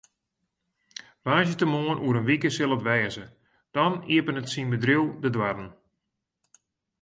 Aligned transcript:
Woansdeitemoarn 1.25 2.01
oer 2.05 2.15
in 2.19 2.27
wike 2.29 2.49
sil 2.53 2.75
it 2.77 2.85
wêze, 2.87 3.23
dan 3.75 3.93
iepenet 4.13 4.51
syn 4.53 4.67
bedriuw 4.71 5.05
de 5.23 5.29
doarren. 5.35 5.69